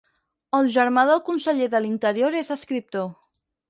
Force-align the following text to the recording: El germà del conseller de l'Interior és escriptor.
El 0.59 0.69
germà 0.77 1.03
del 1.11 1.23
conseller 1.29 1.69
de 1.77 1.85
l'Interior 1.87 2.43
és 2.43 2.53
escriptor. 2.61 3.11